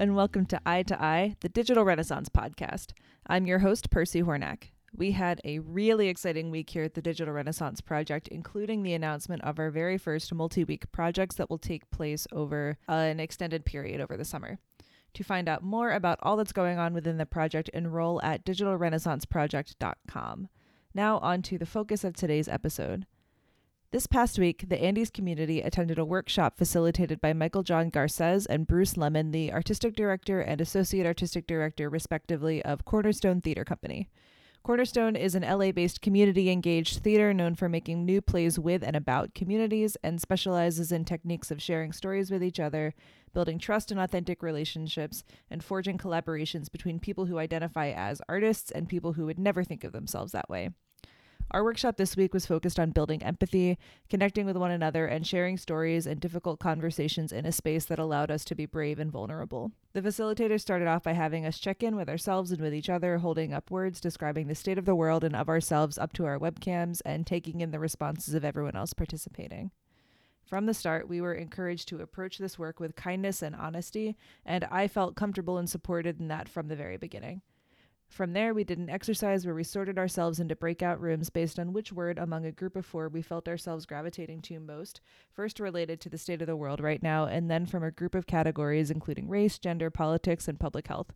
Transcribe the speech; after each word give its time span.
and 0.00 0.16
welcome 0.16 0.46
to 0.46 0.58
Eye 0.64 0.82
to 0.84 1.02
Eye, 1.02 1.36
the 1.40 1.50
Digital 1.50 1.84
Renaissance 1.84 2.30
podcast. 2.30 2.92
I'm 3.26 3.46
your 3.46 3.58
host, 3.58 3.90
Percy 3.90 4.22
Hornack. 4.22 4.70
We 4.96 5.12
had 5.12 5.42
a 5.44 5.58
really 5.58 6.08
exciting 6.08 6.50
week 6.50 6.70
here 6.70 6.84
at 6.84 6.94
the 6.94 7.02
Digital 7.02 7.34
Renaissance 7.34 7.82
Project, 7.82 8.26
including 8.28 8.82
the 8.82 8.94
announcement 8.94 9.44
of 9.44 9.58
our 9.58 9.70
very 9.70 9.98
first 9.98 10.32
multi 10.32 10.64
week 10.64 10.90
projects 10.90 11.34
that 11.34 11.50
will 11.50 11.58
take 11.58 11.90
place 11.90 12.26
over 12.32 12.78
an 12.88 13.20
extended 13.20 13.66
period 13.66 14.00
over 14.00 14.16
the 14.16 14.24
summer. 14.24 14.58
To 15.12 15.22
find 15.22 15.50
out 15.50 15.62
more 15.62 15.90
about 15.90 16.18
all 16.22 16.38
that's 16.38 16.52
going 16.52 16.78
on 16.78 16.94
within 16.94 17.18
the 17.18 17.26
project, 17.26 17.68
enroll 17.74 18.22
at 18.22 18.42
digitalrenaissanceproject.com. 18.46 20.48
Now, 20.94 21.18
on 21.18 21.42
to 21.42 21.58
the 21.58 21.66
focus 21.66 22.04
of 22.04 22.16
today's 22.16 22.48
episode. 22.48 23.04
This 23.92 24.06
past 24.06 24.38
week, 24.38 24.68
the 24.68 24.80
Andy's 24.80 25.10
community 25.10 25.62
attended 25.62 25.98
a 25.98 26.04
workshop 26.04 26.56
facilitated 26.56 27.20
by 27.20 27.32
Michael 27.32 27.64
John 27.64 27.90
Garces 27.90 28.46
and 28.46 28.64
Bruce 28.64 28.96
Lemon, 28.96 29.32
the 29.32 29.52
artistic 29.52 29.96
director 29.96 30.40
and 30.40 30.60
associate 30.60 31.06
artistic 31.06 31.44
director, 31.48 31.90
respectively, 31.90 32.64
of 32.64 32.84
Cornerstone 32.84 33.40
Theater 33.40 33.64
Company. 33.64 34.08
Cornerstone 34.62 35.16
is 35.16 35.34
an 35.34 35.42
LA 35.42 35.72
based 35.72 36.00
community 36.00 36.50
engaged 36.50 37.02
theater 37.02 37.34
known 37.34 37.56
for 37.56 37.68
making 37.68 38.04
new 38.04 38.20
plays 38.20 38.60
with 38.60 38.84
and 38.84 38.94
about 38.94 39.34
communities 39.34 39.96
and 40.04 40.20
specializes 40.20 40.92
in 40.92 41.04
techniques 41.04 41.50
of 41.50 41.60
sharing 41.60 41.90
stories 41.90 42.30
with 42.30 42.44
each 42.44 42.60
other, 42.60 42.94
building 43.34 43.58
trust 43.58 43.90
and 43.90 43.98
authentic 43.98 44.40
relationships, 44.40 45.24
and 45.50 45.64
forging 45.64 45.98
collaborations 45.98 46.70
between 46.70 47.00
people 47.00 47.26
who 47.26 47.40
identify 47.40 47.88
as 47.88 48.22
artists 48.28 48.70
and 48.70 48.88
people 48.88 49.14
who 49.14 49.26
would 49.26 49.40
never 49.40 49.64
think 49.64 49.82
of 49.82 49.90
themselves 49.90 50.30
that 50.30 50.48
way. 50.48 50.70
Our 51.52 51.64
workshop 51.64 51.96
this 51.96 52.16
week 52.16 52.32
was 52.32 52.46
focused 52.46 52.78
on 52.78 52.92
building 52.92 53.24
empathy, 53.24 53.76
connecting 54.08 54.46
with 54.46 54.56
one 54.56 54.70
another, 54.70 55.06
and 55.06 55.26
sharing 55.26 55.56
stories 55.56 56.06
and 56.06 56.20
difficult 56.20 56.60
conversations 56.60 57.32
in 57.32 57.44
a 57.44 57.50
space 57.50 57.86
that 57.86 57.98
allowed 57.98 58.30
us 58.30 58.44
to 58.44 58.54
be 58.54 58.66
brave 58.66 59.00
and 59.00 59.10
vulnerable. 59.10 59.72
The 59.92 60.00
facilitator 60.00 60.60
started 60.60 60.86
off 60.86 61.02
by 61.02 61.14
having 61.14 61.44
us 61.44 61.58
check 61.58 61.82
in 61.82 61.96
with 61.96 62.08
ourselves 62.08 62.52
and 62.52 62.60
with 62.60 62.72
each 62.72 62.88
other, 62.88 63.18
holding 63.18 63.52
up 63.52 63.68
words 63.68 64.00
describing 64.00 64.46
the 64.46 64.54
state 64.54 64.78
of 64.78 64.84
the 64.84 64.94
world 64.94 65.24
and 65.24 65.34
of 65.34 65.48
ourselves 65.48 65.98
up 65.98 66.12
to 66.12 66.24
our 66.24 66.38
webcams, 66.38 67.00
and 67.04 67.26
taking 67.26 67.60
in 67.60 67.72
the 67.72 67.80
responses 67.80 68.34
of 68.34 68.44
everyone 68.44 68.76
else 68.76 68.92
participating. 68.92 69.72
From 70.46 70.66
the 70.66 70.74
start, 70.74 71.08
we 71.08 71.20
were 71.20 71.34
encouraged 71.34 71.88
to 71.88 72.00
approach 72.00 72.38
this 72.38 72.60
work 72.60 72.78
with 72.78 72.94
kindness 72.94 73.42
and 73.42 73.56
honesty, 73.56 74.16
and 74.46 74.62
I 74.70 74.86
felt 74.86 75.16
comfortable 75.16 75.58
and 75.58 75.68
supported 75.68 76.20
in 76.20 76.28
that 76.28 76.48
from 76.48 76.68
the 76.68 76.76
very 76.76 76.96
beginning. 76.96 77.42
From 78.10 78.32
there, 78.32 78.52
we 78.52 78.64
did 78.64 78.78
an 78.78 78.90
exercise 78.90 79.46
where 79.46 79.54
we 79.54 79.62
sorted 79.62 79.96
ourselves 79.96 80.40
into 80.40 80.56
breakout 80.56 81.00
rooms 81.00 81.30
based 81.30 81.60
on 81.60 81.72
which 81.72 81.92
word 81.92 82.18
among 82.18 82.44
a 82.44 82.50
group 82.50 82.74
of 82.74 82.84
four 82.84 83.08
we 83.08 83.22
felt 83.22 83.46
ourselves 83.46 83.86
gravitating 83.86 84.42
to 84.42 84.58
most, 84.58 85.00
first 85.32 85.60
related 85.60 86.00
to 86.00 86.08
the 86.08 86.18
state 86.18 86.42
of 86.42 86.48
the 86.48 86.56
world 86.56 86.80
right 86.80 87.04
now, 87.04 87.26
and 87.26 87.48
then 87.48 87.66
from 87.66 87.84
a 87.84 87.92
group 87.92 88.16
of 88.16 88.26
categories 88.26 88.90
including 88.90 89.28
race, 89.28 89.60
gender, 89.60 89.90
politics, 89.90 90.48
and 90.48 90.58
public 90.58 90.88
health. 90.88 91.12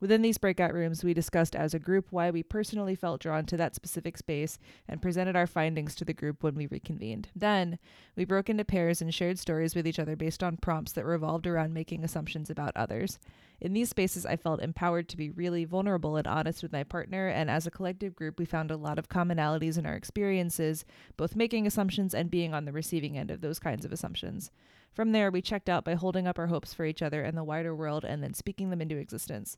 Within 0.00 0.22
these 0.22 0.38
breakout 0.38 0.74
rooms, 0.74 1.04
we 1.04 1.14
discussed 1.14 1.54
as 1.54 1.74
a 1.74 1.78
group 1.78 2.06
why 2.10 2.30
we 2.30 2.42
personally 2.42 2.96
felt 2.96 3.20
drawn 3.20 3.44
to 3.46 3.56
that 3.58 3.76
specific 3.76 4.16
space 4.18 4.58
and 4.88 5.02
presented 5.02 5.36
our 5.36 5.46
findings 5.46 5.94
to 5.94 6.04
the 6.04 6.14
group 6.14 6.42
when 6.42 6.56
we 6.56 6.66
reconvened. 6.66 7.28
Then, 7.36 7.78
we 8.16 8.24
broke 8.24 8.48
into 8.48 8.64
pairs 8.64 9.00
and 9.00 9.14
shared 9.14 9.38
stories 9.38 9.76
with 9.76 9.86
each 9.86 10.00
other 10.00 10.16
based 10.16 10.42
on 10.42 10.56
prompts 10.56 10.90
that 10.92 11.04
revolved 11.04 11.46
around 11.46 11.72
making 11.72 12.02
assumptions 12.02 12.50
about 12.50 12.72
others. 12.74 13.20
In 13.62 13.74
these 13.74 13.90
spaces, 13.90 14.26
I 14.26 14.34
felt 14.34 14.60
empowered 14.60 15.08
to 15.08 15.16
be 15.16 15.30
really 15.30 15.64
vulnerable 15.64 16.16
and 16.16 16.26
honest 16.26 16.64
with 16.64 16.72
my 16.72 16.82
partner, 16.82 17.28
and 17.28 17.48
as 17.48 17.64
a 17.64 17.70
collective 17.70 18.16
group, 18.16 18.40
we 18.40 18.44
found 18.44 18.72
a 18.72 18.76
lot 18.76 18.98
of 18.98 19.08
commonalities 19.08 19.78
in 19.78 19.86
our 19.86 19.94
experiences, 19.94 20.84
both 21.16 21.36
making 21.36 21.64
assumptions 21.64 22.12
and 22.12 22.28
being 22.28 22.54
on 22.54 22.64
the 22.64 22.72
receiving 22.72 23.16
end 23.16 23.30
of 23.30 23.40
those 23.40 23.60
kinds 23.60 23.84
of 23.84 23.92
assumptions. 23.92 24.50
From 24.92 25.12
there, 25.12 25.30
we 25.30 25.40
checked 25.40 25.68
out 25.68 25.84
by 25.84 25.94
holding 25.94 26.26
up 26.26 26.40
our 26.40 26.48
hopes 26.48 26.74
for 26.74 26.84
each 26.84 27.02
other 27.02 27.22
and 27.22 27.38
the 27.38 27.44
wider 27.44 27.72
world 27.72 28.04
and 28.04 28.20
then 28.20 28.34
speaking 28.34 28.70
them 28.70 28.80
into 28.80 28.96
existence. 28.96 29.56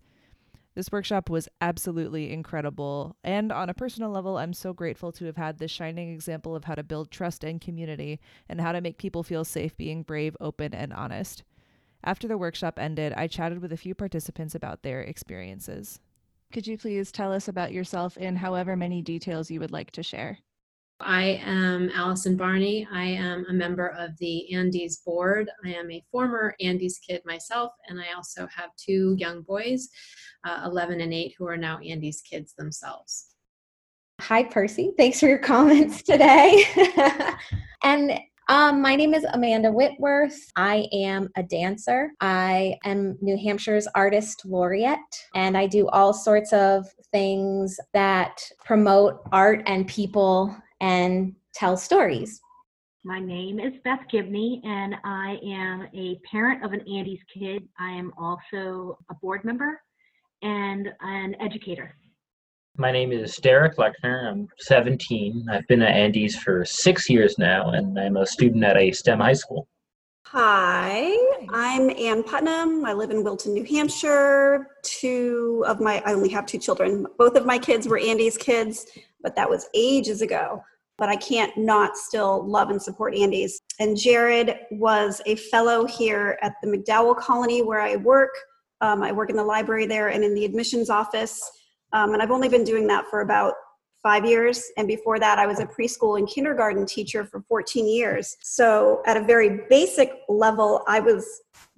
This 0.74 0.92
workshop 0.92 1.30
was 1.30 1.48
absolutely 1.62 2.30
incredible. 2.30 3.16
And 3.24 3.50
on 3.50 3.70
a 3.70 3.74
personal 3.74 4.10
level, 4.10 4.36
I'm 4.36 4.52
so 4.52 4.74
grateful 4.74 5.12
to 5.12 5.24
have 5.24 5.38
had 5.38 5.58
this 5.58 5.70
shining 5.70 6.12
example 6.12 6.54
of 6.54 6.64
how 6.64 6.74
to 6.74 6.82
build 6.82 7.10
trust 7.10 7.42
and 7.42 7.58
community 7.58 8.20
and 8.50 8.60
how 8.60 8.72
to 8.72 8.82
make 8.82 8.98
people 8.98 9.22
feel 9.22 9.46
safe 9.46 9.74
being 9.78 10.02
brave, 10.02 10.36
open, 10.42 10.74
and 10.74 10.92
honest. 10.92 11.42
After 12.06 12.28
the 12.28 12.36
workshop 12.36 12.78
ended, 12.78 13.14
I 13.16 13.26
chatted 13.26 13.62
with 13.62 13.72
a 13.72 13.78
few 13.78 13.94
participants 13.94 14.54
about 14.54 14.82
their 14.82 15.00
experiences. 15.00 16.00
Could 16.52 16.66
you 16.66 16.76
please 16.76 17.10
tell 17.10 17.32
us 17.32 17.48
about 17.48 17.72
yourself 17.72 18.18
in 18.18 18.36
however 18.36 18.76
many 18.76 19.00
details 19.00 19.50
you 19.50 19.58
would 19.60 19.72
like 19.72 19.90
to 19.92 20.02
share? 20.02 20.38
I 21.00 21.40
am 21.44 21.90
Allison 21.94 22.36
Barney. 22.36 22.86
I 22.92 23.04
am 23.04 23.46
a 23.48 23.52
member 23.52 23.88
of 23.88 24.16
the 24.18 24.54
Andy's 24.54 24.98
board. 24.98 25.50
I 25.64 25.70
am 25.70 25.90
a 25.90 26.04
former 26.12 26.54
Andy's 26.60 26.98
kid 26.98 27.22
myself, 27.24 27.72
and 27.88 27.98
I 27.98 28.14
also 28.14 28.46
have 28.54 28.70
two 28.76 29.16
young 29.18 29.40
boys, 29.42 29.88
uh, 30.44 30.62
11 30.66 31.00
and 31.00 31.12
8, 31.12 31.34
who 31.38 31.48
are 31.48 31.56
now 31.56 31.78
Andy's 31.78 32.20
kids 32.20 32.52
themselves. 32.52 33.34
Hi, 34.20 34.44
Percy. 34.44 34.92
Thanks 34.96 35.18
for 35.18 35.26
your 35.26 35.38
comments 35.38 36.02
today. 36.02 36.64
and 37.82 38.20
um, 38.48 38.82
my 38.82 38.94
name 38.94 39.14
is 39.14 39.24
Amanda 39.32 39.72
Whitworth. 39.72 40.38
I 40.56 40.86
am 40.92 41.30
a 41.36 41.42
dancer. 41.42 42.12
I 42.20 42.78
am 42.84 43.16
New 43.22 43.36
Hampshire's 43.36 43.88
Artist 43.94 44.44
Laureate, 44.44 44.98
and 45.34 45.56
I 45.56 45.66
do 45.66 45.88
all 45.88 46.12
sorts 46.12 46.52
of 46.52 46.86
things 47.10 47.78
that 47.94 48.42
promote 48.64 49.22
art 49.32 49.62
and 49.66 49.86
people 49.86 50.54
and 50.80 51.34
tell 51.54 51.76
stories. 51.76 52.40
My 53.02 53.18
name 53.18 53.60
is 53.60 53.72
Beth 53.82 54.00
Gibney, 54.10 54.60
and 54.64 54.94
I 55.04 55.38
am 55.42 55.88
a 55.94 56.20
parent 56.30 56.64
of 56.64 56.72
an 56.72 56.80
Andy's 56.80 57.20
kid. 57.32 57.66
I 57.78 57.92
am 57.92 58.12
also 58.18 58.98
a 59.10 59.14
board 59.22 59.44
member 59.44 59.80
and 60.42 60.88
an 61.00 61.34
educator. 61.40 61.96
My 62.76 62.90
name 62.90 63.12
is 63.12 63.36
Derek 63.36 63.76
Lechner. 63.76 64.28
I'm 64.28 64.48
17. 64.58 65.46
I've 65.48 65.66
been 65.68 65.80
at 65.80 65.94
Andy's 65.94 66.36
for 66.36 66.64
six 66.64 67.08
years 67.08 67.38
now, 67.38 67.70
and 67.70 67.96
I'm 67.98 68.16
a 68.16 68.26
student 68.26 68.64
at 68.64 68.76
a 68.76 68.90
STEM 68.90 69.20
high 69.20 69.34
school. 69.34 69.68
Hi, 70.26 71.16
I'm 71.50 71.88
Ann 71.90 72.24
Putnam. 72.24 72.84
I 72.84 72.92
live 72.92 73.10
in 73.10 73.22
Wilton, 73.22 73.54
New 73.54 73.62
Hampshire. 73.62 74.66
Two 74.82 75.62
of 75.68 75.78
my, 75.78 76.02
I 76.04 76.14
only 76.14 76.28
have 76.30 76.46
two 76.46 76.58
children. 76.58 77.06
Both 77.16 77.36
of 77.36 77.46
my 77.46 77.58
kids 77.58 77.86
were 77.86 77.98
Andy's 77.98 78.36
kids, 78.36 78.86
but 79.22 79.36
that 79.36 79.48
was 79.48 79.68
ages 79.74 80.20
ago 80.20 80.60
but 80.96 81.08
I 81.08 81.16
can't 81.16 81.56
not 81.56 81.96
still 81.96 82.48
love 82.48 82.70
and 82.70 82.80
support 82.80 83.16
Andy's. 83.16 83.60
And 83.80 83.96
Jared 83.96 84.56
was 84.70 85.20
a 85.26 85.34
fellow 85.36 85.86
here 85.86 86.38
at 86.40 86.54
the 86.62 86.68
MacDowell 86.68 87.16
Colony 87.16 87.62
where 87.62 87.80
I 87.80 87.96
work. 87.96 88.30
Um, 88.80 89.02
I 89.02 89.10
work 89.10 89.30
in 89.30 89.36
the 89.36 89.44
library 89.44 89.86
there 89.86 90.08
and 90.08 90.22
in 90.22 90.34
the 90.34 90.44
admissions 90.44 90.90
office. 90.90 91.42
Um, 91.94 92.12
and 92.12 92.20
I've 92.20 92.32
only 92.32 92.48
been 92.48 92.64
doing 92.64 92.86
that 92.88 93.06
for 93.08 93.20
about 93.20 93.54
five 94.02 94.26
years. 94.26 94.62
And 94.76 94.86
before 94.86 95.18
that, 95.18 95.38
I 95.38 95.46
was 95.46 95.60
a 95.60 95.66
preschool 95.66 96.18
and 96.18 96.28
kindergarten 96.28 96.84
teacher 96.84 97.24
for 97.24 97.40
14 97.48 97.88
years. 97.88 98.36
So, 98.42 99.02
at 99.06 99.16
a 99.16 99.24
very 99.24 99.62
basic 99.70 100.12
level, 100.28 100.82
I 100.86 101.00
was, 101.00 101.26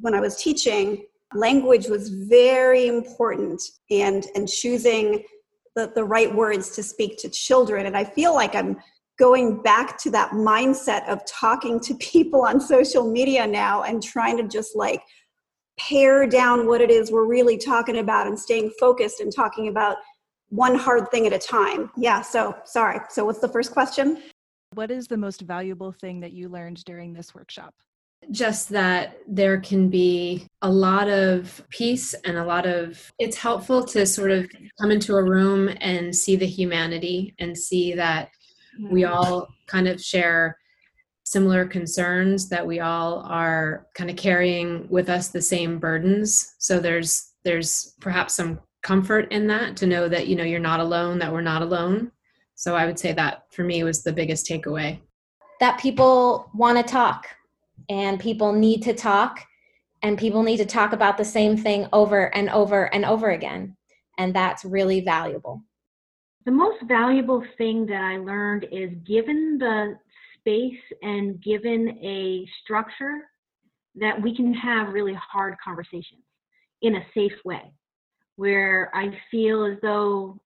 when 0.01 0.15
I 0.15 0.21
was 0.21 0.43
teaching, 0.43 1.05
language 1.35 1.87
was 1.87 2.09
very 2.09 2.89
important 2.89 3.63
and, 3.91 4.27
and 4.35 4.49
choosing 4.49 5.23
the, 5.77 5.93
the 5.95 6.03
right 6.03 6.35
words 6.35 6.71
to 6.71 6.83
speak 6.83 7.19
to 7.19 7.29
children. 7.29 7.87
And 7.87 7.97
I 7.97 8.05
feel 8.05 8.35
like 8.35 8.55
I'm 8.55 8.79
going 9.19 9.63
back 9.63 9.99
to 9.99 10.11
that 10.11 10.31
mindset 10.33 11.07
of 11.09 11.25
talking 11.27 11.79
to 11.81 11.95
people 12.01 12.43
on 12.43 12.59
social 12.59 13.11
media 13.11 13.47
now 13.47 13.83
and 13.83 14.03
trying 14.03 14.37
to 14.39 14.49
just 14.49 14.75
like 14.75 15.03
pare 15.79 16.27
down 16.27 16.67
what 16.67 16.81
it 16.81 16.91
is 16.91 17.11
we're 17.11 17.27
really 17.27 17.59
talking 17.59 17.99
about 17.99 18.27
and 18.27 18.39
staying 18.39 18.71
focused 18.81 19.21
and 19.21 19.35
talking 19.35 19.69
about 19.69 19.97
one 20.49 20.75
hard 20.75 21.11
thing 21.11 21.27
at 21.27 21.33
a 21.33 21.39
time. 21.39 21.91
Yeah, 21.97 22.23
so 22.23 22.57
sorry. 22.65 23.01
So, 23.11 23.25
what's 23.25 23.41
the 23.41 23.49
first 23.49 23.73
question? 23.73 24.23
What 24.75 24.91
is 24.91 25.07
the 25.07 25.17
most 25.17 25.43
valuable 25.43 25.93
thing 25.93 26.21
that 26.21 26.33
you 26.33 26.49
learned 26.49 26.85
during 26.85 27.13
this 27.13 27.35
workshop? 27.35 27.75
Just 28.31 28.69
that 28.71 29.19
there 29.29 29.61
can 29.61 29.89
be 29.89 30.47
a 30.63 30.71
lot 30.71 31.09
of 31.09 31.65
peace 31.69 32.15
and 32.25 32.37
a 32.37 32.45
lot 32.45 32.67
of, 32.67 33.13
it's 33.19 33.37
helpful 33.37 33.85
to 33.85 34.07
sort 34.07 34.31
of 34.31 34.51
come 34.81 34.91
into 34.91 35.15
a 35.15 35.23
room 35.23 35.71
and 35.81 36.15
see 36.15 36.35
the 36.35 36.47
humanity 36.47 37.35
and 37.39 37.57
see 37.57 37.95
that 37.95 38.31
we 38.91 39.03
mm-hmm. 39.03 39.15
all 39.15 39.49
kind 39.67 39.87
of 39.87 40.01
share 40.01 40.57
similar 41.27 41.67
concerns 41.67 42.49
that 42.49 42.65
we 42.65 42.79
all 42.79 43.19
are 43.29 43.89
kind 43.95 44.09
of 44.09 44.15
carrying 44.15 44.89
with 44.89 45.11
us 45.11 45.29
the 45.29 45.43
same 45.43 45.79
burdens. 45.79 46.55
So 46.59 46.79
there's 46.79 47.33
there's 47.45 47.95
perhaps 48.01 48.37
some 48.37 48.61
comfort 48.83 49.31
in 49.33 49.49
that 49.49 49.77
to 49.79 49.87
know 49.89 50.09
that 50.09 50.29
you 50.29 50.37
know 50.37 50.45
you're 50.45 50.61
not 50.61 50.79
alone 50.79 51.19
that 51.19 51.33
we're 51.33 51.41
not 51.41 51.63
alone. 51.63 52.13
So 52.55 52.75
i 52.75 52.87
would 52.87 52.99
say 52.99 53.13
that 53.13 53.43
for 53.51 53.65
me 53.65 53.83
was 53.83 54.03
the 54.03 54.13
biggest 54.13 54.47
takeaway. 54.47 55.01
That 55.59 55.81
people 55.81 56.49
want 56.55 56.79
to 56.79 56.85
talk 56.85 57.27
and 57.89 58.21
people 58.21 58.53
need 58.53 58.83
to 58.83 58.95
talk 58.95 59.45
and 60.03 60.17
people 60.17 60.45
need 60.45 60.59
to 60.59 60.65
talk 60.67 60.93
about 60.93 61.19
the 61.19 61.25
same 61.25 61.57
thing 61.57 61.89
over 61.93 62.33
and 62.37 62.49
over 62.51 62.95
and 62.95 63.05
over 63.05 63.31
again 63.31 63.77
and 64.19 64.33
that's 64.33 64.65
really 64.65 65.01
valuable. 65.01 65.61
The 66.45 66.53
most 66.53 66.81
valuable 66.85 67.43
thing 67.59 67.85
that 67.87 68.01
I 68.01 68.19
learned 68.19 68.67
is 68.71 68.93
given 69.05 69.59
the 69.59 69.99
space 70.47 70.79
and 71.03 71.43
given 71.43 71.99
a 72.03 72.47
structure 72.63 73.23
that 73.97 74.21
we 74.21 74.37
can 74.37 74.55
have 74.55 74.93
really 74.93 75.15
hard 75.15 75.55
conversations. 75.63 76.23
in 76.83 76.97
a 76.97 77.07
safe 77.15 77.33
way, 77.45 77.73
where 78.37 78.91
I 78.95 79.09
feel 79.31 79.65
as 79.65 79.79
though 79.81 80.39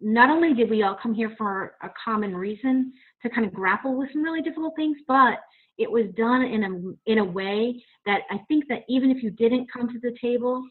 not 0.00 0.30
only 0.30 0.54
did 0.54 0.70
we 0.70 0.82
all 0.82 0.96
come 1.00 1.12
here 1.12 1.34
for 1.36 1.74
a 1.82 1.90
common 2.02 2.34
reason 2.34 2.92
to 3.22 3.28
kind 3.28 3.46
of 3.46 3.52
grapple 3.52 3.94
with 3.94 4.10
some 4.12 4.22
really 4.22 4.40
difficult 4.40 4.74
things, 4.76 4.96
but 5.06 5.40
it 5.76 5.90
was 5.90 6.06
done 6.16 6.42
in 6.42 6.64
a 6.64 7.10
in 7.12 7.18
a 7.18 7.24
way 7.24 7.82
that 8.06 8.22
I 8.30 8.38
think 8.48 8.64
that 8.68 8.84
even 8.88 9.10
if 9.10 9.22
you 9.22 9.30
didn't 9.30 9.70
come 9.70 9.88
to 9.88 10.00
the 10.00 10.16
table 10.20 10.66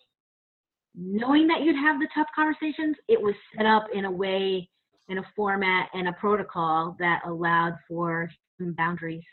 knowing 0.98 1.48
that 1.48 1.62
you'd 1.62 1.76
have 1.76 2.00
the 2.00 2.08
tough 2.14 2.28
conversations, 2.36 2.96
it 3.08 3.22
was 3.22 3.36
set 3.56 3.68
up 3.68 3.86
in 3.94 4.06
a 4.06 4.12
way, 4.12 4.68
in 5.10 5.20
a 5.20 5.24
format, 5.36 5.90
and 5.94 6.08
a 6.08 6.14
protocol 6.14 6.96
that 7.00 7.22
allowed 7.26 7.76
for 7.88 8.30
some 8.58 8.74
boundaries 8.74 9.24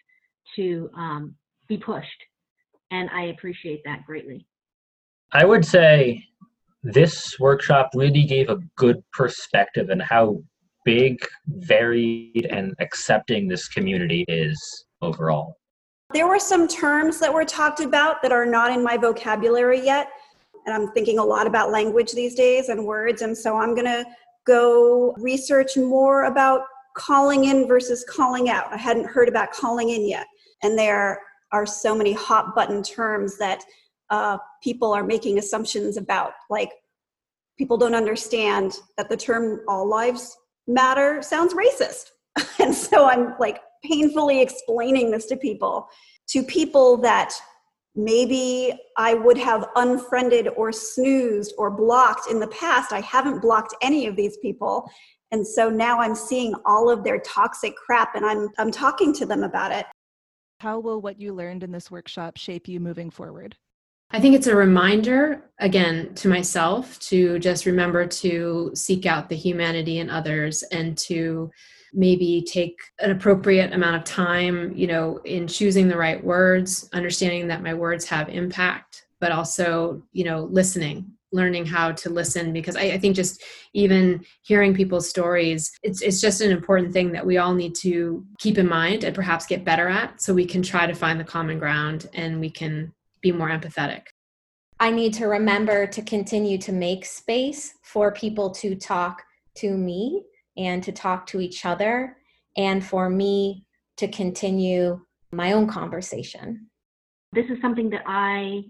to 0.56 0.90
um, 0.96 1.34
be 1.68 1.76
pushed. 1.78 2.24
And 2.90 3.08
I 3.10 3.24
appreciate 3.24 3.82
that 3.84 4.04
greatly. 4.06 4.46
I 5.32 5.44
would 5.44 5.64
say 5.64 6.24
this 6.82 7.38
workshop 7.40 7.90
really 7.94 8.24
gave 8.24 8.50
a 8.50 8.58
good 8.76 9.02
perspective 9.12 9.88
on 9.90 10.00
how 10.00 10.42
big, 10.84 11.18
varied, 11.46 12.46
and 12.50 12.74
accepting 12.78 13.48
this 13.48 13.68
community 13.68 14.24
is 14.28 14.84
overall. 15.00 15.56
There 16.12 16.28
were 16.28 16.38
some 16.38 16.68
terms 16.68 17.18
that 17.20 17.32
were 17.32 17.44
talked 17.44 17.80
about 17.80 18.22
that 18.22 18.30
are 18.30 18.46
not 18.46 18.70
in 18.70 18.84
my 18.84 18.96
vocabulary 18.96 19.84
yet 19.84 20.08
and 20.66 20.74
I'm 20.74 20.90
thinking 20.92 21.18
a 21.18 21.24
lot 21.24 21.46
about 21.46 21.70
language 21.70 22.12
these 22.12 22.34
days 22.34 22.68
and 22.68 22.84
words. 22.84 23.22
And 23.22 23.36
so 23.36 23.56
I'm 23.56 23.74
going 23.74 23.86
to 23.86 24.04
go 24.46 25.14
research 25.18 25.76
more 25.76 26.24
about 26.24 26.62
calling 26.94 27.44
in 27.44 27.66
versus 27.66 28.04
calling 28.08 28.48
out. 28.48 28.72
I 28.72 28.76
hadn't 28.76 29.06
heard 29.06 29.28
about 29.28 29.52
calling 29.52 29.90
in 29.90 30.08
yet. 30.08 30.26
And 30.62 30.78
there 30.78 31.20
are 31.52 31.66
so 31.66 31.94
many 31.94 32.12
hot 32.12 32.54
button 32.54 32.82
terms 32.82 33.36
that 33.38 33.64
uh, 34.10 34.38
people 34.62 34.92
are 34.92 35.04
making 35.04 35.38
assumptions 35.38 35.96
about. 35.96 36.32
Like, 36.50 36.70
people 37.58 37.76
don't 37.76 37.94
understand 37.94 38.78
that 38.96 39.08
the 39.08 39.16
term 39.16 39.60
all 39.68 39.88
lives 39.88 40.36
matter 40.66 41.22
sounds 41.22 41.54
racist. 41.54 42.10
and 42.58 42.74
so 42.74 43.06
I'm 43.06 43.34
like 43.38 43.60
painfully 43.84 44.40
explaining 44.40 45.10
this 45.10 45.26
to 45.26 45.36
people, 45.36 45.88
to 46.28 46.42
people 46.42 46.96
that 46.98 47.34
maybe 47.94 48.76
I 48.96 49.14
would 49.14 49.38
have 49.38 49.68
unfriended 49.76 50.48
or 50.56 50.72
snoozed 50.72 51.54
or 51.58 51.70
blocked 51.70 52.30
in 52.30 52.40
the 52.40 52.48
past. 52.48 52.92
I 52.92 53.00
haven't 53.00 53.40
blocked 53.40 53.74
any 53.82 54.06
of 54.06 54.16
these 54.16 54.36
people. 54.38 54.90
And 55.34 55.44
so 55.44 55.68
now 55.68 55.98
I'm 55.98 56.14
seeing 56.14 56.54
all 56.64 56.88
of 56.88 57.02
their 57.02 57.18
toxic 57.18 57.74
crap 57.74 58.14
and 58.14 58.24
I'm 58.24 58.50
I'm 58.56 58.70
talking 58.70 59.12
to 59.14 59.26
them 59.26 59.42
about 59.42 59.72
it. 59.72 59.84
How 60.60 60.78
will 60.78 61.00
what 61.00 61.20
you 61.20 61.34
learned 61.34 61.64
in 61.64 61.72
this 61.72 61.90
workshop 61.90 62.36
shape 62.36 62.68
you 62.68 62.78
moving 62.78 63.10
forward? 63.10 63.56
I 64.12 64.20
think 64.20 64.36
it's 64.36 64.46
a 64.46 64.54
reminder, 64.54 65.50
again, 65.58 66.14
to 66.14 66.28
myself 66.28 67.00
to 67.00 67.40
just 67.40 67.66
remember 67.66 68.06
to 68.06 68.70
seek 68.76 69.06
out 69.06 69.28
the 69.28 69.34
humanity 69.34 69.98
in 69.98 70.08
others 70.08 70.62
and 70.70 70.96
to 70.98 71.50
maybe 71.92 72.46
take 72.48 72.78
an 73.00 73.10
appropriate 73.10 73.72
amount 73.72 73.96
of 73.96 74.04
time 74.04 74.72
you 74.76 74.86
know 74.86 75.18
in 75.24 75.46
choosing 75.46 75.86
the 75.86 75.96
right 75.96 76.24
words 76.24 76.88
understanding 76.92 77.46
that 77.46 77.62
my 77.62 77.72
words 77.72 78.04
have 78.04 78.28
impact 78.28 79.06
but 79.20 79.30
also 79.30 80.02
you 80.12 80.24
know 80.24 80.48
listening 80.50 81.06
learning 81.34 81.66
how 81.66 81.92
to 81.92 82.08
listen 82.08 82.52
because 82.52 82.76
I, 82.76 82.82
I, 82.82 82.98
think 82.98 83.16
just 83.16 83.42
even 83.72 84.24
hearing 84.42 84.72
people's 84.72 85.10
stories 85.10 85.70
it's, 85.82 86.00
it's 86.00 86.20
just 86.20 86.40
an 86.40 86.50
important 86.50 86.92
thing 86.92 87.12
that 87.12 87.26
we 87.26 87.38
all 87.38 87.54
need 87.54 87.74
to 87.76 88.24
keep 88.38 88.56
in 88.56 88.68
mind 88.68 89.04
and 89.04 89.14
perhaps 89.14 89.46
get 89.46 89.64
better 89.64 89.88
at 89.88 90.22
so 90.22 90.32
we 90.32 90.46
can 90.46 90.62
try 90.62 90.86
to 90.86 90.94
find 90.94 91.18
the 91.18 91.24
common 91.24 91.58
ground 91.58 92.08
and 92.14 92.40
we 92.40 92.48
can 92.48 92.92
be 93.20 93.32
more 93.32 93.48
empathetic 93.48 94.02
i 94.80 94.90
need 94.90 95.12
to 95.12 95.26
remember 95.26 95.86
to 95.86 96.00
continue 96.02 96.56
to 96.56 96.72
make 96.72 97.04
space 97.04 97.74
for 97.82 98.12
people 98.12 98.50
to 98.50 98.74
talk 98.74 99.22
to 99.56 99.76
me 99.76 100.24
and 100.56 100.82
to 100.82 100.92
talk 100.92 101.26
to 101.26 101.40
each 101.40 101.64
other, 101.64 102.16
and 102.56 102.84
for 102.84 103.10
me 103.10 103.66
to 103.96 104.08
continue 104.08 105.00
my 105.32 105.52
own 105.52 105.66
conversation. 105.66 106.68
This 107.32 107.46
is 107.46 107.60
something 107.60 107.90
that 107.90 108.02
I 108.06 108.64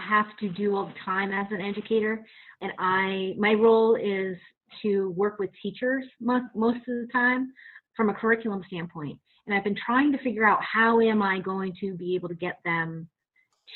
have 0.00 0.26
to 0.40 0.48
do 0.48 0.76
all 0.76 0.86
the 0.86 0.94
time 1.04 1.32
as 1.32 1.46
an 1.50 1.60
educator, 1.60 2.24
and 2.60 2.72
I 2.78 3.34
my 3.38 3.54
role 3.54 3.96
is 3.96 4.36
to 4.82 5.10
work 5.10 5.38
with 5.38 5.50
teachers 5.62 6.04
most, 6.20 6.44
most 6.54 6.76
of 6.76 6.84
the 6.86 7.08
time 7.12 7.52
from 7.96 8.08
a 8.08 8.14
curriculum 8.14 8.62
standpoint. 8.66 9.18
And 9.46 9.54
I've 9.54 9.64
been 9.64 9.76
trying 9.84 10.12
to 10.12 10.18
figure 10.22 10.46
out 10.46 10.60
how 10.62 11.00
am 11.00 11.22
I 11.22 11.40
going 11.40 11.74
to 11.80 11.94
be 11.94 12.14
able 12.14 12.28
to 12.28 12.34
get 12.34 12.60
them 12.64 13.08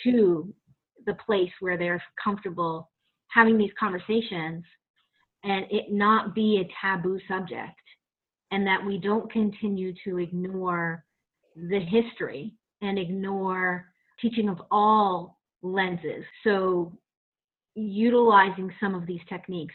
to 0.04 0.54
the 1.06 1.14
place 1.26 1.50
where 1.60 1.76
they're 1.76 2.02
comfortable 2.22 2.90
having 3.28 3.58
these 3.58 3.72
conversations 3.78 4.64
and 5.42 5.66
it 5.70 5.92
not 5.92 6.34
be 6.34 6.60
a 6.60 6.68
taboo 6.80 7.18
subject 7.28 7.78
and 8.50 8.66
that 8.66 8.84
we 8.84 8.98
don't 8.98 9.30
continue 9.32 9.92
to 10.04 10.18
ignore 10.18 11.04
the 11.56 11.80
history 11.80 12.54
and 12.82 12.98
ignore 12.98 13.86
teaching 14.20 14.48
of 14.48 14.62
all 14.70 15.33
lenses. 15.64 16.24
So 16.44 16.92
utilizing 17.74 18.70
some 18.80 18.94
of 18.94 19.06
these 19.06 19.20
techniques 19.28 19.74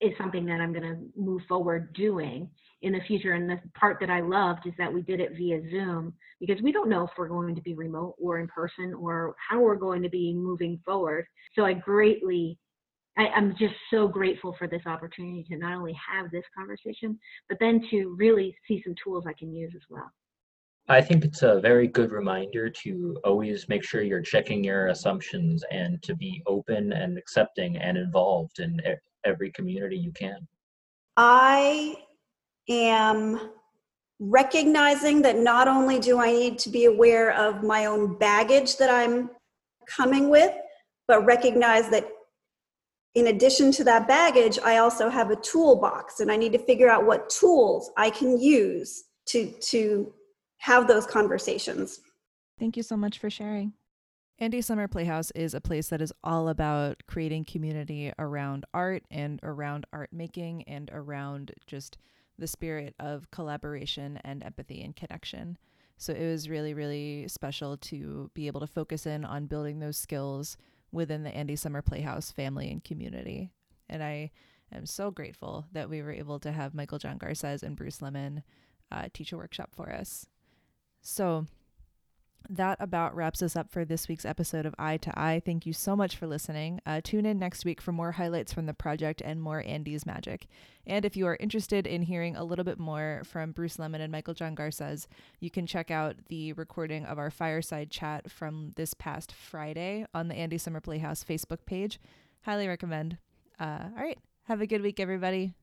is 0.00 0.12
something 0.18 0.44
that 0.44 0.60
i'm 0.60 0.72
going 0.72 0.82
to 0.82 0.98
move 1.20 1.42
forward 1.48 1.92
doing 1.92 2.48
in 2.80 2.92
the 2.92 3.00
future. 3.06 3.34
And 3.34 3.48
the 3.48 3.60
part 3.78 3.98
that 4.00 4.10
i 4.10 4.20
loved 4.20 4.66
is 4.66 4.72
that 4.78 4.92
we 4.92 5.02
did 5.02 5.20
it 5.20 5.36
via 5.36 5.60
zoom 5.70 6.12
because 6.40 6.60
we 6.62 6.72
don't 6.72 6.88
know 6.88 7.04
if 7.04 7.10
we're 7.16 7.28
going 7.28 7.54
to 7.54 7.62
be 7.62 7.74
remote 7.74 8.16
or 8.20 8.40
in 8.40 8.48
person 8.48 8.92
or 8.94 9.36
how 9.48 9.60
we're 9.60 9.76
going 9.76 10.02
to 10.02 10.08
be 10.08 10.34
moving 10.34 10.80
forward. 10.84 11.26
So 11.54 11.64
i 11.64 11.72
greatly 11.72 12.58
I, 13.16 13.26
am 13.36 13.54
just 13.58 13.74
so 13.90 14.08
grateful 14.08 14.56
for 14.58 14.66
this 14.66 14.82
opportunity 14.86 15.44
to 15.50 15.58
not 15.58 15.74
only 15.74 15.94
have 16.10 16.30
this 16.30 16.44
conversation, 16.56 17.18
but 17.46 17.58
then 17.60 17.86
to 17.90 18.16
really 18.18 18.56
see 18.66 18.82
some 18.82 18.94
tools 19.04 19.24
I 19.28 19.34
can 19.34 19.54
use 19.54 19.72
as 19.76 19.82
well. 19.90 20.10
I 20.88 21.00
think 21.00 21.24
it's 21.24 21.42
a 21.42 21.60
very 21.60 21.86
good 21.86 22.10
reminder 22.10 22.68
to 22.68 23.16
always 23.24 23.68
make 23.68 23.84
sure 23.84 24.02
you're 24.02 24.20
checking 24.20 24.64
your 24.64 24.88
assumptions 24.88 25.64
and 25.70 26.02
to 26.02 26.14
be 26.14 26.42
open 26.46 26.92
and 26.92 27.16
accepting 27.16 27.76
and 27.76 27.96
involved 27.96 28.58
in 28.58 28.80
every 29.24 29.50
community 29.52 29.96
you 29.96 30.12
can. 30.12 30.46
I 31.16 31.96
am 32.68 33.52
recognizing 34.18 35.22
that 35.22 35.38
not 35.38 35.68
only 35.68 35.98
do 35.98 36.20
I 36.20 36.32
need 36.32 36.58
to 36.60 36.70
be 36.70 36.86
aware 36.86 37.32
of 37.32 37.62
my 37.62 37.86
own 37.86 38.18
baggage 38.18 38.76
that 38.76 38.90
I'm 38.90 39.30
coming 39.86 40.30
with, 40.30 40.52
but 41.06 41.24
recognize 41.24 41.90
that 41.90 42.08
in 43.14 43.28
addition 43.28 43.70
to 43.72 43.84
that 43.84 44.08
baggage, 44.08 44.58
I 44.64 44.78
also 44.78 45.08
have 45.08 45.30
a 45.30 45.36
toolbox 45.36 46.20
and 46.20 46.30
I 46.30 46.36
need 46.36 46.52
to 46.52 46.58
figure 46.58 46.88
out 46.88 47.04
what 47.04 47.28
tools 47.28 47.90
I 47.96 48.10
can 48.10 48.40
use 48.40 49.04
to, 49.26 49.46
to 49.46 50.12
have 50.62 50.86
those 50.86 51.06
conversations. 51.06 52.00
Thank 52.56 52.76
you 52.76 52.84
so 52.84 52.96
much 52.96 53.18
for 53.18 53.28
sharing. 53.28 53.72
Andy 54.38 54.60
Summer 54.60 54.86
Playhouse 54.86 55.32
is 55.32 55.54
a 55.54 55.60
place 55.60 55.88
that 55.88 56.00
is 56.00 56.12
all 56.22 56.48
about 56.48 57.02
creating 57.08 57.46
community 57.46 58.12
around 58.16 58.64
art 58.72 59.02
and 59.10 59.40
around 59.42 59.86
art 59.92 60.10
making 60.12 60.62
and 60.68 60.88
around 60.92 61.50
just 61.66 61.98
the 62.38 62.46
spirit 62.46 62.94
of 63.00 63.28
collaboration 63.32 64.20
and 64.22 64.44
empathy 64.44 64.80
and 64.82 64.94
connection. 64.94 65.58
So 65.96 66.12
it 66.12 66.30
was 66.30 66.48
really, 66.48 66.74
really 66.74 67.26
special 67.26 67.76
to 67.78 68.30
be 68.32 68.46
able 68.46 68.60
to 68.60 68.68
focus 68.68 69.04
in 69.04 69.24
on 69.24 69.46
building 69.46 69.80
those 69.80 69.96
skills 69.96 70.56
within 70.92 71.24
the 71.24 71.34
Andy 71.34 71.56
Summer 71.56 71.82
Playhouse 71.82 72.30
family 72.30 72.70
and 72.70 72.84
community. 72.84 73.50
And 73.90 74.00
I 74.00 74.30
am 74.72 74.86
so 74.86 75.10
grateful 75.10 75.66
that 75.72 75.90
we 75.90 76.02
were 76.02 76.12
able 76.12 76.38
to 76.38 76.52
have 76.52 76.72
Michael 76.72 77.00
John 77.00 77.18
Garces 77.18 77.64
and 77.64 77.76
Bruce 77.76 78.00
Lemon 78.00 78.44
uh, 78.92 79.08
teach 79.12 79.32
a 79.32 79.36
workshop 79.36 79.70
for 79.74 79.90
us. 79.92 80.26
So, 81.02 81.46
that 82.48 82.76
about 82.80 83.14
wraps 83.14 83.42
us 83.42 83.56
up 83.56 83.70
for 83.70 83.84
this 83.84 84.08
week's 84.08 84.24
episode 84.24 84.66
of 84.66 84.74
Eye 84.78 84.96
to 84.98 85.18
Eye. 85.18 85.40
Thank 85.44 85.66
you 85.66 85.72
so 85.72 85.94
much 85.96 86.16
for 86.16 86.26
listening. 86.26 86.80
Uh, 86.84 87.00
tune 87.02 87.26
in 87.26 87.38
next 87.38 87.64
week 87.64 87.80
for 87.80 87.92
more 87.92 88.12
highlights 88.12 88.52
from 88.52 88.66
the 88.66 88.74
project 88.74 89.22
and 89.24 89.40
more 89.40 89.62
Andy's 89.66 90.06
magic. 90.06 90.46
And 90.86 91.04
if 91.04 91.16
you 91.16 91.26
are 91.26 91.36
interested 91.40 91.86
in 91.86 92.02
hearing 92.02 92.36
a 92.36 92.44
little 92.44 92.64
bit 92.64 92.78
more 92.78 93.22
from 93.24 93.52
Bruce 93.52 93.78
Lemon 93.78 94.00
and 94.00 94.10
Michael 94.10 94.34
John 94.34 94.54
Garces, 94.54 95.08
you 95.40 95.50
can 95.50 95.66
check 95.66 95.90
out 95.90 96.16
the 96.28 96.52
recording 96.54 97.04
of 97.04 97.18
our 97.18 97.30
fireside 97.30 97.90
chat 97.90 98.30
from 98.30 98.72
this 98.76 98.94
past 98.94 99.32
Friday 99.32 100.06
on 100.14 100.28
the 100.28 100.34
Andy 100.34 100.58
Summer 100.58 100.80
Playhouse 100.80 101.24
Facebook 101.24 101.64
page. 101.66 102.00
Highly 102.42 102.68
recommend. 102.68 103.18
Uh, 103.60 103.88
all 103.96 104.02
right. 104.02 104.18
Have 104.44 104.60
a 104.60 104.66
good 104.66 104.82
week, 104.82 104.98
everybody. 104.98 105.54